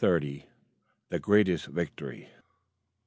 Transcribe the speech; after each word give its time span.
THE 1.09 1.19
GREATEST 1.21 1.67
VICTORY. 1.69 2.29